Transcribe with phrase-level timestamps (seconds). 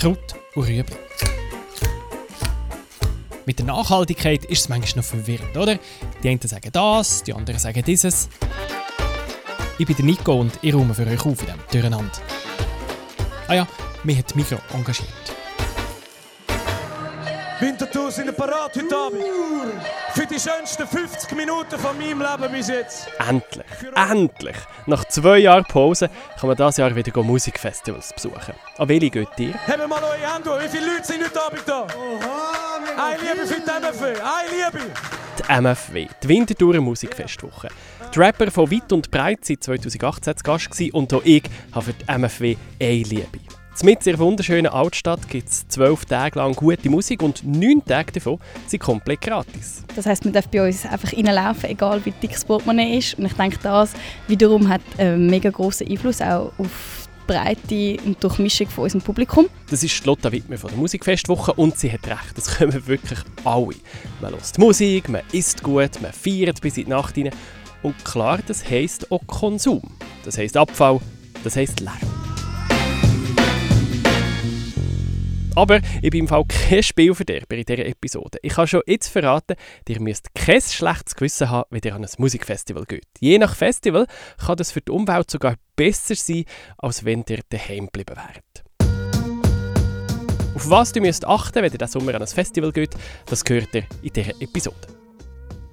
[0.00, 0.96] Kraut und Rüebli.
[3.44, 5.78] Mit der Nachhaltigkeit ist es manchmal noch verwirrend, oder?
[6.22, 8.30] Die einen sagen das, die anderen sagen dieses.
[9.78, 12.18] Ich bin Nico und ich räume für euch auf in diesem Durcheinander.
[13.46, 13.68] Ah ja,
[14.02, 15.08] mich hat Mikro engagiert.
[17.60, 19.99] Winterthur sind parat heute Abend.
[20.14, 23.06] Für die schönsten 50 Minuten von meinem Leben bis jetzt.
[23.28, 23.64] Endlich,
[23.94, 24.56] endlich!
[24.86, 28.54] Nach zwei Jahren Pause kann man dieses Jahr wieder Musikfestivals besuchen.
[28.76, 29.54] An welche geht ihr?
[29.54, 30.60] Haben mal eure Hände hoch.
[30.60, 31.82] Wie viele Leute sind heute Abend da?
[31.82, 34.06] Oha, Eine Liebe für die MFW.
[34.20, 34.90] Eine Liebe.
[35.38, 37.68] Die MFW, die Winterthurer Musikfestwoche.
[38.12, 41.92] Die Rapper von weit und breit seit 2018 zu Gast und auch ich habe für
[41.92, 43.38] die MFW eine Liebe.
[43.82, 48.38] Mit ihrer wunderschönen Altstadt gibt es zwölf Tage lang gute Musik und neun Tage davon
[48.66, 49.84] sind komplett gratis.
[49.96, 53.14] Das heisst, man darf bei uns einfach reinlaufen, egal wie dick das Portemonnaie ist.
[53.14, 53.94] Und ich denke, das
[54.28, 59.48] wiederum hat einen mega grossen Einfluss auch auf die Breite und Durchmischung von unserem Publikum.
[59.70, 63.76] Das ist Lotta Wittmer von der Musikfestwoche und sie hat recht, das können wirklich alle.
[64.20, 67.32] Man hört Musik, man isst gut, man feiert bis in die Nacht hinein.
[67.82, 69.80] Und klar, das heisst auch Konsum.
[70.22, 71.00] Das heisst Abfall,
[71.44, 72.29] das heisst Lärm.
[75.60, 78.38] Aber ich bin im Fall kein Spielverderber in dieser Episode.
[78.40, 82.10] Ich kann schon jetzt verraten, ihr müsst kein schlechtes Gewissen haben, wenn ihr an ein
[82.16, 83.04] Musikfestival geht.
[83.18, 84.06] Je nach Festival
[84.38, 86.46] kann das für die Umwelt sogar besser sein,
[86.78, 88.64] als wenn ihr daheim geblieben wärt.
[90.54, 92.94] Auf was ihr müsst achten, wenn ihr diesen Sommer an ein Festival geht,
[93.26, 94.88] das gehört ihr in dieser Episode.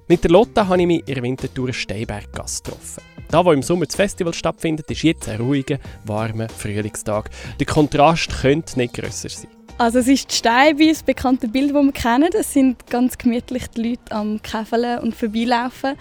[0.06, 3.02] Mit der Lotta habe ich mich in der Wintertour Steinberggasse getroffen.
[3.30, 7.30] Da, wo im Sommer das Festival stattfindet, ist jetzt ein ruhiger, warmer Frühlingstag.
[7.58, 9.57] Der Kontrast könnte nicht grösser sein.
[9.78, 12.30] Also es ist die Steibe, das bekannte Bild, das wir kennen.
[12.32, 15.94] Es sind ganz gemütlich die Leute am Käfeln und vorbeilaufen.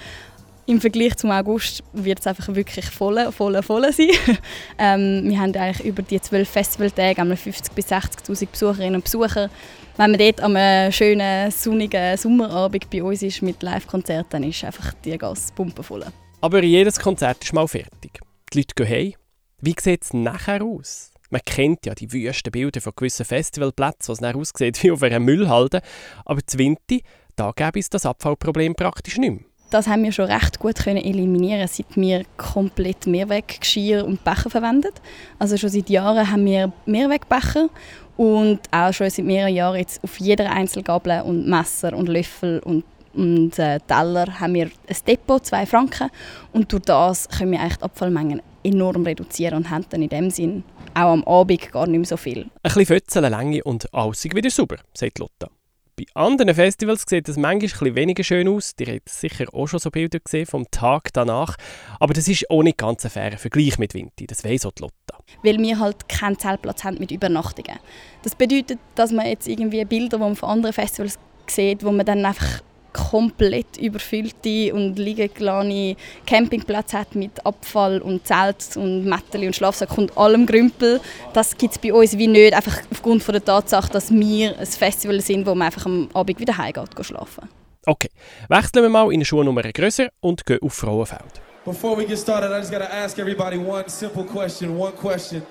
[0.66, 4.10] Im Vergleich zum August wird es einfach wirklich voll, voll, voll sein.
[4.80, 9.48] ähm, wir haben eigentlich über die zwölf Festivaltage 50.000 bis 60.000 Besucherinnen und Besucher.
[9.96, 14.94] Wenn man dort am schönen, sonnigen Sommerabend bei uns ist mit Live-Konzerten, dann ist einfach
[15.06, 16.04] die Gasse pumpenvoll.
[16.42, 18.20] Aber jedes Konzert ist mal fertig.
[18.52, 19.14] Die Leute gehen heim.
[19.62, 21.12] Wie sieht es nachher aus?
[21.30, 25.20] Man kennt ja die wüsten Bilder von gewissen Festivalplätzen, was dann aussieht wie auf einer
[25.20, 25.82] Müllhalde.
[26.26, 26.98] Aber zu Winter,
[27.36, 29.42] da gäbe es das Abfallproblem praktisch nicht mehr.
[29.70, 34.92] Das haben wir schon recht gut können eliminieren, seit wir komplett Mehrweggeschirr und Becher verwenden.
[35.40, 37.68] Also schon seit Jahren haben wir Mehrwegbecher
[38.16, 42.86] und auch schon seit mehreren Jahren jetzt auf jeder Einzelgabel und Messer und Löffel und
[43.14, 46.12] und äh, Teller haben wir ein Depot, zwei Franken.
[46.54, 50.30] Und durch das können wir eigentlich die Abfallmengen enorm reduzieren und haben dann in dem
[50.30, 50.64] Sinn
[50.98, 52.44] auch am Abend gar nicht mehr so viel.
[52.44, 55.50] Ein bisschen Fötzeln, Länge und alles wieder sauber, sagt Lotta.
[55.96, 58.76] Bei anderen Festivals sieht es manchmal ein weniger schön aus.
[58.76, 61.56] Die habt sicher auch schon so Bilder gesehen vom Tag danach.
[62.00, 64.28] Aber das ist auch nicht ganz ein fairer Vergleich mit Vinti.
[64.28, 65.24] Das weiss auch die Lotta.
[65.42, 67.80] Weil wir halt keinen Zeltplatz haben mit Übernachtungen.
[68.22, 72.06] Das bedeutet, dass man jetzt irgendwie Bilder, die man von anderen Festivals sieht, wo man
[72.06, 72.62] dann einfach
[72.94, 80.18] komplett überfüllte und liegende Campingplätze hat mit Abfall und Zelt und Mätteli und Schlafsack und
[80.18, 81.00] allem Grümpel.
[81.34, 84.66] Das gibt es bei uns wie nicht, einfach aufgrund von der Tatsache, dass wir ein
[84.66, 87.50] Festival sind, wo man einfach am Abend wieder heimgeht, geht schlafen.
[87.86, 88.10] Okay,
[88.50, 91.42] wechseln wir mal in eine Schuhnummer grösser und gehen auf Frauenfeld.
[91.64, 95.42] Before we get started, I just gotta ask everybody one simple question, one question.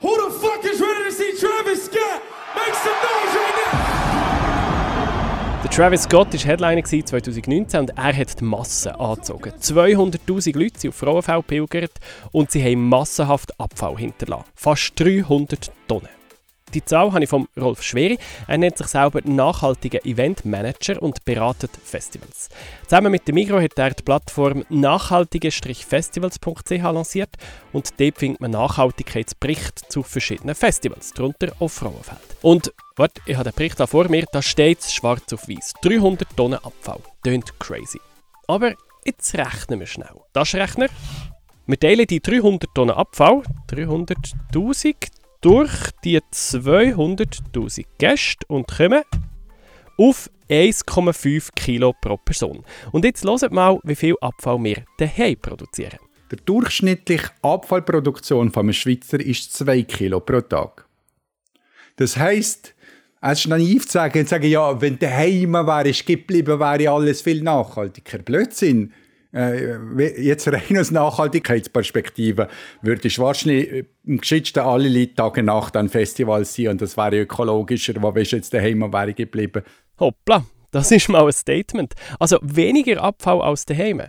[0.00, 2.22] Who the fuck is ready to see Travis Scott?
[2.54, 4.09] Make some noise right now!
[5.70, 9.52] Travis Scott war Headliner 2019 und er hat die Masse angezogen.
[9.52, 11.92] 200'000 Leute sind auf Frauenfeld pilgert
[12.32, 14.46] und sie haben massenhaft Abfall hinterlassen.
[14.56, 16.19] Fast 300 Tonnen.
[16.74, 18.16] Die Zahl habe ich von Rolf Schweri.
[18.46, 22.48] Er nennt sich selber nachhaltiger Eventmanager und beratet Festivals.
[22.86, 27.34] Zusammen mit dem Migro hat er die Plattform nachhaltige-festivals.ch lanciert
[27.72, 32.20] und dort findet man Nachhaltigkeitsberichte zu verschiedenen Festivals, darunter auch Frauenfeld.
[32.42, 35.72] Und warte, ich habe den Bericht da vor mir, da steht es schwarz auf weiß.
[35.82, 37.00] 300 Tonnen Abfall.
[37.24, 37.98] Tönt crazy.
[38.46, 40.20] Aber jetzt rechnen wir schnell.
[40.32, 40.86] Das Rechner.
[41.66, 44.94] Wir teilen die 300 Tonnen Abfall, 300.000
[45.40, 49.02] durch die 200.000 Gäste und kommen
[49.96, 52.64] auf 1,5 Kilo pro Person.
[52.92, 55.98] Und jetzt hört mal, wie viel Abfall wir daheim produzieren.
[56.30, 60.86] Die durchschnittliche Abfallproduktion von einem Schweizer ist 2 Kilo pro Tag.
[61.96, 62.74] Das heisst,
[63.20, 68.18] es ist naiv zu sagen, sagen ja, wenn daheim wäre, geblieben wäre alles viel nachhaltiger.
[68.18, 68.92] Blödsinn.
[69.32, 69.76] Äh,
[70.20, 72.48] jetzt rein aus Nachhaltigkeitsperspektive
[72.82, 77.20] würde ich wahrscheinlich äh, am geschicktesten alle Tage Nacht an Festivals sein und das wäre
[77.20, 79.62] ökologischer, wo wir jetzt daheim wäre geblieben.
[80.00, 81.94] Hoppla, das ist mal ein Statement.
[82.18, 84.02] Also weniger Abfall als daheim.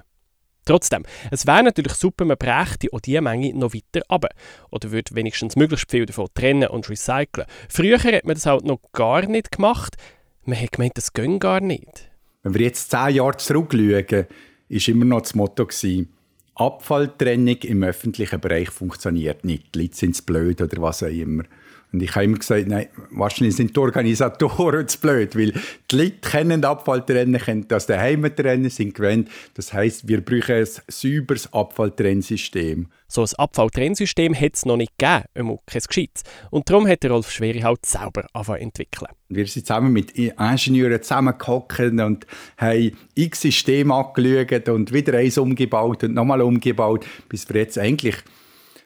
[0.66, 4.26] Trotzdem, es wäre natürlich super, man brächte auch diese Menge noch weiter ab.
[4.70, 7.48] Oder würde wenigstens möglichst viel davon trennen und recyceln.
[7.68, 9.98] Früher hat man das halt noch gar nicht gemacht.
[10.46, 12.10] Man hat gemeint, das geht gar nicht.
[12.44, 14.28] Wenn wir jetzt zehn Jahre zurückschauen,
[14.72, 16.10] war immer noch das Motto, gewesen,
[16.56, 19.74] Abfalltrennung im öffentlichen Bereich funktioniert nicht.
[19.74, 21.44] Die Leute sind blöd oder was auch immer.
[21.94, 25.54] Und ich habe immer gesagt, nein, wahrscheinlich sind die Organisatoren zu blöd, weil
[25.92, 29.30] die Leute kennen Abfall trennen, können das daheim trennen, sind gewöhnt.
[29.56, 32.88] Das heißt, wir brauchen ein sauberes Abfalltrennsystem.
[33.08, 36.24] So ein Abfalltrennsystem hat es noch nicht gegeben, einmal kein Gescheites.
[36.50, 39.12] Und darum hat Rolf Schweri halt selber angefangen entwickeln.
[39.28, 46.06] Wir sind zusammen mit Ingenieuren zusammengehockt und haben x Systeme angeschaut und wieder eins umgebaut
[46.06, 48.16] und nochmal umgebaut, bis wir jetzt eigentlich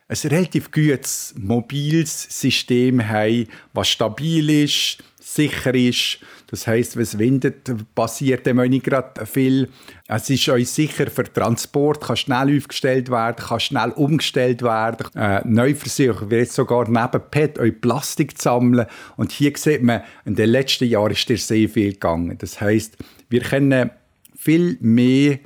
[0.08, 6.20] ein relativ gutes mobiles System haben, was stabil ist, sicher ist.
[6.48, 9.68] Das heißt, wenn es windet, passiert dem nicht gerade viel.
[10.08, 15.08] Es ist euch sicher für Transport, kann schnell aufgestellt werden, kann schnell umgestellt werden.
[15.16, 18.86] Äh, Neuversuch wird sogar neben PET euch Plastik sammeln.
[19.18, 22.38] Und hier sieht man, in den letzten Jahren ist dir sehr viel gegangen.
[22.38, 22.96] Das heißt,
[23.30, 23.90] wir können
[24.36, 25.40] viel mehr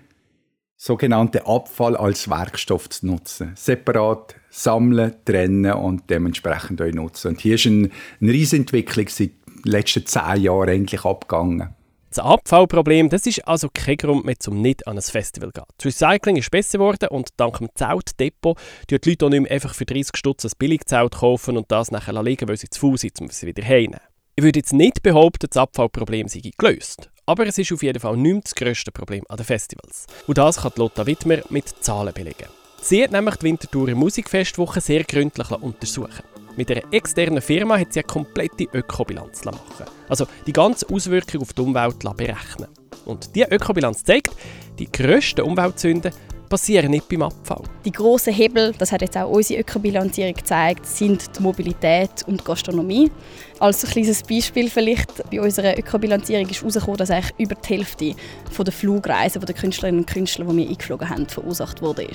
[0.82, 3.52] sogenannte Abfall als Werkstoff zu nutzen.
[3.56, 7.30] Separat sammeln, trennen und dementsprechend euch nutzen.
[7.30, 7.90] Und hier ist eine,
[8.22, 11.76] eine Riesentwicklung seit den letzten zehn Jahren eigentlich abgegangen.
[12.12, 15.66] Das Abfallproblem das ist also kein Grund mehr, um nicht an ein Festival zu gehen.
[15.78, 18.58] Das Recycling ist besser geworden und dank dem Zeltdepot
[18.90, 22.24] die Leute auch nicht mehr einfach für 30 Stutz ein Billigzelt kaufen und das nachher
[22.24, 24.00] liegen, weil sie zu faul sind, um es wieder heimnehmen.
[24.38, 27.12] Ich würde jetzt nicht behaupten, das Abfallproblem sei gelöst.
[27.30, 30.08] Aber es ist auf jeden Fall nicht das grösste Problem an den Festivals.
[30.26, 32.48] Und das kann Lotta Wittmer mit Zahlen belegen.
[32.82, 36.24] Sie hat nämlich die Winterthur Musikfestwoche sehr gründlich untersuchen
[36.58, 39.60] Mit einer externen Firma hat sie eine komplette Ökobilanz machen
[40.08, 42.70] Also die ganze Auswirkung auf die Umwelt berechnen.
[43.06, 44.32] Und diese Ökobilanz zeigt,
[44.80, 46.12] die grössten Umweltsünden
[46.50, 47.62] passieren nicht beim Abfall.
[47.86, 52.44] Die grossen Hebel, das hat jetzt auch unsere Ökobilanzierung gezeigt, sind die Mobilität und die
[52.44, 53.12] Gastronomie.
[53.60, 58.16] Als ein kleines Beispiel vielleicht, bei unserer Ökobilanzierung ist herausgekommen, dass eigentlich über die Hälfte
[58.58, 62.08] der Flugreisen der Künstlerinnen und Künstler, die wir eingeflogen haben, verursacht wurde.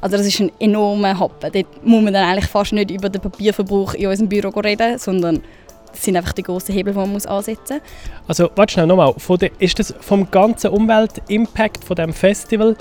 [0.00, 1.52] Also das ist ein enormer Happen.
[1.52, 5.42] Dort muss man dann eigentlich fast nicht über den Papierverbrauch in unserem Büro reden, sondern
[5.90, 8.28] das sind einfach die grossen Hebel, die man muss ansetzen muss.
[8.28, 9.14] Also, warte schnell nochmal.
[9.58, 12.76] Ist das vom ganzen Umweltimpact von dem Festival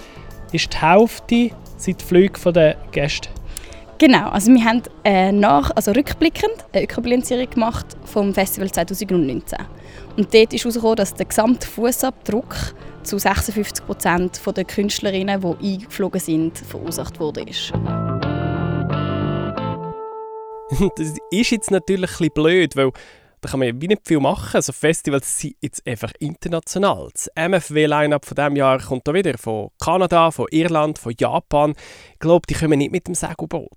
[0.52, 3.30] ist die Hälfte sind die Flüge der Gäste.
[3.98, 9.60] Genau, also wir haben äh, nach, also rückblickend eine Ökobilanzierung gemacht vom Festival 2019.
[10.18, 12.56] Und dort ist herausgekommen, dass der gesamte Fußabdruck
[13.04, 17.46] zu 56 Prozent der Künstlerinnen, die eingeflogen sind, verursacht wurde.
[20.96, 22.92] das ist jetzt natürlich ein bisschen blöd, weil
[23.42, 24.56] da kann man ja wie nicht viel machen.
[24.56, 27.10] Also Festivals sind jetzt einfach international.
[27.14, 31.74] Das MFW-Line-Up von diesem Jahr kommt da wieder von Kanada, von Irland, von Japan.
[32.14, 33.70] Ich glaube, die kommen nicht mit dem Segelboot.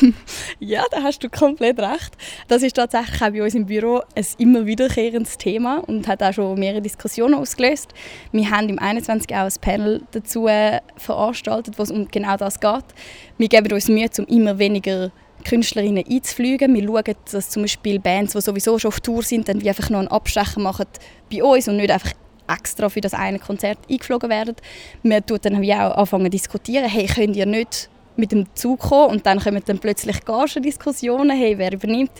[0.58, 2.16] ja, da hast du komplett recht.
[2.48, 6.32] Das ist tatsächlich auch bei uns im Büro ein immer wiederkehrendes Thema und hat auch
[6.32, 7.92] schon mehrere Diskussionen ausgelöst.
[8.32, 9.30] Wir haben im 21.
[9.36, 12.84] auch ein Panel dazu äh, veranstaltet, wo es um genau das geht.
[13.38, 15.12] Wir geben uns Mühe, um immer weniger
[15.44, 16.74] Künstlerinnen einzufliegen.
[16.74, 19.90] Wir schauen, dass zum Beispiel Bands, die sowieso schon auf Tour sind, dann wie einfach
[19.90, 20.86] noch einen Abstecher machen
[21.32, 22.12] bei uns und nicht einfach
[22.48, 24.56] extra für das eine Konzert eingeflogen werden.
[25.02, 29.10] Wir tun dann wie auch anfangen diskutieren, hey, könnt ihr nicht mit dem Zug kommen
[29.10, 32.10] und dann kommen dann plötzlich Gagendiskussionen, hey, wer übernimmt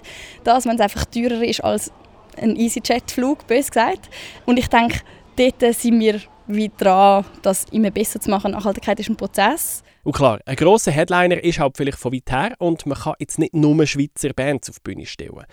[0.45, 1.93] das, wenn es einfach teurer ist als
[2.37, 4.09] ein EasyJet-Flug, bös gesagt.
[4.47, 5.01] Und ich denke,
[5.37, 8.53] dort sind wir wie dran, das immer besser zu machen.
[8.53, 9.83] Nachhaltigkeit ist ein Prozess.
[10.03, 13.39] Und klar, ein grosser Headliner ist halt vielleicht von weit her und man kann jetzt
[13.39, 15.45] nicht nur Schweizer Bands auf die Bühne stellen.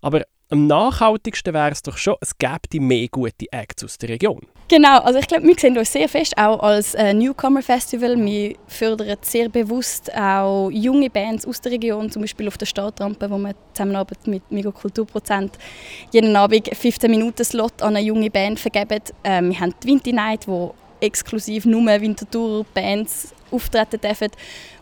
[0.00, 4.10] Aber am nachhaltigsten wäre es doch schon, es gäbe die mehr gute Acts aus der
[4.10, 4.46] Region.
[4.68, 8.16] Genau, also ich glaube, wir sehen uns sehr fest auch als äh, Newcomer Festival.
[8.16, 13.28] Wir fördern sehr bewusst auch junge Bands aus der Region, zum Beispiel auf der Startrampe,
[13.28, 15.58] wo wir zusammenarbeitet mit Migo Kulturprozent
[16.12, 19.02] jeden Abend 15 Minuten Slot an eine junge Band vergeben.
[19.24, 24.30] Äh, wir haben die Winter Night, wo exklusiv nur Wintertour-Bands auftreten dürfen.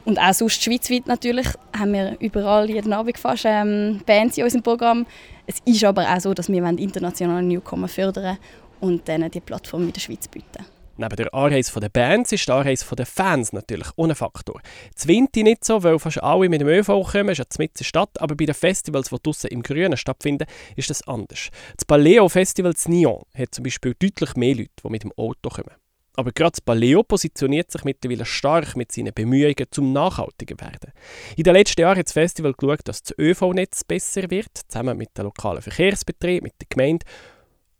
[0.04, 4.62] Und auch sonst schweizweit natürlich haben wir überall jeden Abend fast ähm, Bands in unserem
[4.62, 5.06] Programm.
[5.46, 8.38] Es ist aber auch so, dass wir internationale Newcomer fördern
[8.80, 10.64] und denen die Plattform in der Schweiz bieten.
[10.96, 14.60] Neben der Anreise der Bands ist die Anreise der Fans natürlich ohne Faktor.
[15.06, 18.20] Winter nicht so, weil fast alle mit dem ÖV kommen, ist ja mitten in Stadt,
[18.20, 21.48] aber bei den Festivals, die draussen im Grünen stattfinden, ist das anders.
[21.76, 25.48] Das Paleo Festival in Nyon hat zum Beispiel deutlich mehr Leute, die mit dem Auto
[25.48, 25.74] kommen.
[26.16, 30.92] Aber gerade das Paleo positioniert sich mittlerweile stark mit seinen Bemühungen zum nachhaltiger werden.
[31.36, 35.16] In den letzten Jahren hat das Festival geschaut, dass das ÖV-Netz besser wird, zusammen mit
[35.18, 37.04] den lokalen Verkehrsbetrieben, mit der Gemeinde.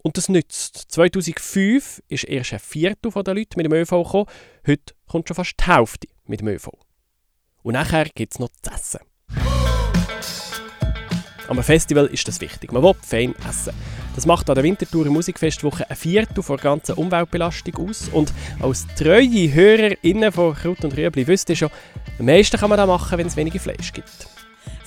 [0.02, 0.76] Und das nützt.
[0.88, 4.26] 2005 ist erst ein Viertel der Leute mit dem ÖV gekommen.
[4.66, 6.70] Heute kommt schon fast die Hälfte mit dem ÖV.
[7.62, 9.00] Und nachher gibt es noch zu essen.
[11.46, 12.72] Am Festival ist das wichtig.
[12.72, 13.72] Man will fein essen.
[14.14, 18.08] Das macht an der Wintertour Musikfestwoche ein Viertel der ganzen Umweltbelastung aus.
[18.12, 21.70] Und als treue HörerInnen von Kraut und Rüebli wisst ihr schon,
[22.18, 24.33] am meisten kann man da machen, wenn es weniger Fleisch gibt.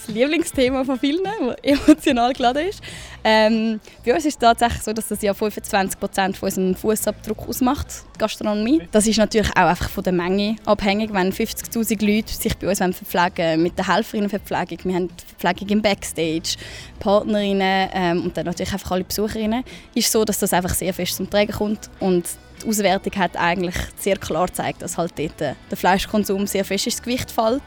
[0.07, 2.81] Lieblingsthema von vielen, das emotional geladen ist.
[3.23, 7.49] Ähm, bei uns ist es tatsächlich so, dass das ja 25 Prozent von unserem Fußabdruck
[7.49, 7.87] ausmacht,
[8.17, 8.83] Gastronomie.
[8.91, 11.11] Das ist natürlich auch einfach von der Menge abhängig.
[11.13, 16.55] Wenn 50'000 Leute sich bei uns verpflegen mit der Helferinnenverpflegung, wir haben Verpflegung im Backstage,
[16.99, 21.15] Partnerinnen ähm, und dann natürlich einfach alle Besucherinnen, ist so, dass das einfach sehr fest
[21.17, 22.25] zum Tragen kommt und
[22.63, 27.01] die Auswertung hat eigentlich sehr klar gezeigt, dass halt dort der Fleischkonsum sehr fest ins
[27.01, 27.63] Gewicht fällt.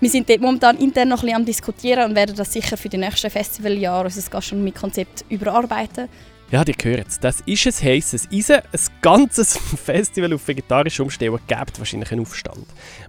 [0.00, 2.88] Wir sind dort momentan intern noch ein bisschen am diskutieren und werden das sicher für
[2.88, 6.08] die nächsten Festivaljahre unser Gastronomiekonzept überarbeiten.
[6.52, 7.18] Ja, ihr hört es.
[7.18, 8.56] Das ist ein heißes Eisen.
[8.56, 12.64] Ein ganzes Festival auf vegetarische Umstellung gibt wahrscheinlich einen Aufstand.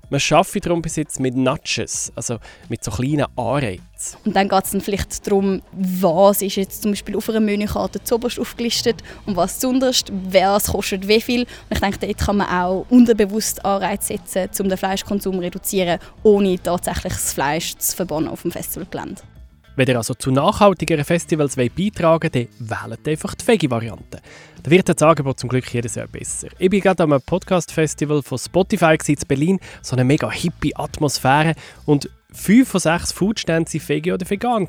[0.09, 4.17] Man arbeitet darum bis jetzt mit Nudges, also mit so kleinen Anreizen.
[4.25, 8.03] Und dann geht es dann vielleicht darum, was ist jetzt zum Beispiel auf einer Menükarte
[8.03, 11.41] zuoberst aufgelistet und was zuunterst, was kostet wie viel.
[11.41, 15.99] Und ich denke, dort kann man auch unterbewusst Anreize setzen, um den Konsum zu reduzieren,
[16.23, 19.21] ohne tatsächlich das Fleisch zu verbannen auf dem Festivalgelände.
[19.77, 24.21] Wenn ihr also zu nachhaltigeren Festivals beitragen wollt, dann wählt einfach die Veggie-Variante.
[24.63, 26.47] Da wird das Angebot zum Glück jedes Jahr besser.
[26.57, 31.53] Ich war gerade am Podcast-Festival von Spotify in Berlin, so eine mega hippie Atmosphäre
[31.85, 34.67] und fünf von sechs Foodstands waren veggie oder vegan.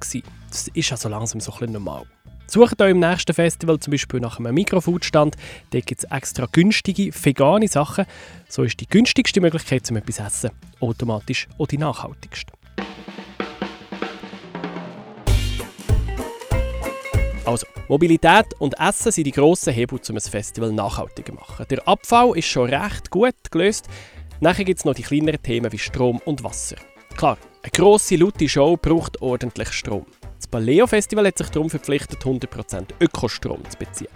[0.50, 2.04] Das ist also langsam so ein bisschen normal.
[2.46, 5.36] Sucht euch im nächsten Festival zum Beispiel nach einem Mikrofoodstand.
[5.70, 8.04] Dort gibt es extra günstige, vegane Sachen.
[8.46, 10.50] So ist die günstigste Möglichkeit, zum etwas zu essen,
[10.80, 12.57] automatisch auch die nachhaltigste.
[17.48, 21.64] Also, Mobilität und Essen sind die grossen Hebel, um ein Festival nachhaltiger zu machen.
[21.70, 23.88] Der Abfall ist schon recht gut gelöst.
[24.40, 26.76] Nachher gibt es noch die kleineren Themen wie Strom und Wasser.
[27.16, 30.04] Klar, eine grosse, laute Show braucht ordentlich Strom.
[30.36, 34.10] Das Paleo Festival hat sich darum verpflichtet, 100% Ökostrom zu beziehen.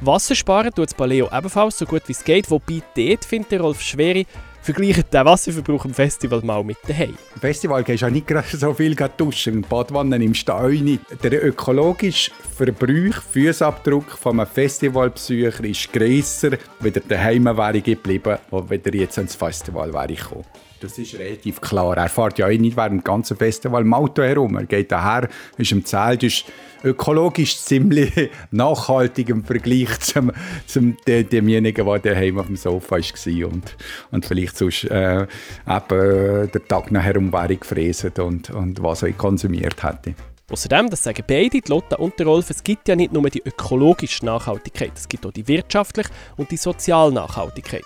[0.00, 3.82] Wasser sparen tut das Paleo ebenfalls so gut wie es geht, wobei dort findet Rolf
[3.82, 4.26] Schweri,
[4.74, 7.16] vergleicht den Wasserverbrauch im Festival mal mit daheim.
[7.34, 9.54] Im Festival gehst du ja nicht so viel duschen.
[9.54, 11.00] In Badwanne nimmst du auch nicht.
[11.22, 18.68] Der ökologische Verbrauch, Fußabdruck von einem Festivalbesucher ist grösser, wenn er daheim wäre geblieben, als
[18.68, 20.44] wenn er jetzt ins Festival wäre gekommen.
[20.80, 21.96] Das ist relativ klar.
[21.96, 24.54] Er fährt ja eh nicht während dem ganzen Festival im Auto herum.
[24.56, 26.44] Er geht daher, ist im Zelt, ist
[26.84, 30.32] ökologisch ziemlich nachhaltig im Vergleich zum,
[30.66, 33.76] zum demjenigen, der daheim auf dem Sofa war und,
[34.10, 39.12] und vielleicht sonst äh, eben den Tag nachher um wäre gefräst und, und was er
[39.12, 40.14] konsumiert hätte.
[40.50, 43.42] Außerdem, das sagen beide, die Lotte und der Rolf, es gibt ja nicht nur die
[43.44, 46.08] ökologische Nachhaltigkeit, es gibt auch die wirtschaftliche
[46.38, 47.84] und die soziale Nachhaltigkeit.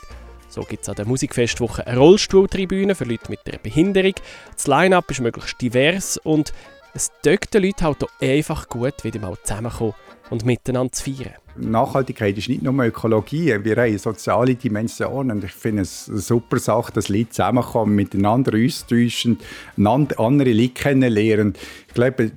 [0.49, 4.13] So gibt es an der Musikfestwoche eine Rollstuhltribüne für Leute mit einer Behinderung.
[4.55, 6.53] Das Line-Up ist möglichst divers und
[6.95, 9.95] es taugt den Leuten halt auch einfach gut, wieder mal zusammenkommen
[10.31, 11.35] und miteinander zu feiern.
[11.55, 15.43] Nachhaltigkeit ist nicht nur Ökologie, wir haben soziale Dimensionen.
[15.45, 19.39] Ich finde es eine super Sache, dass Leute zusammenkommen, miteinander austauschen,
[19.77, 21.55] andere Leute kennenlernen.
[21.89, 22.33] Ich glaube,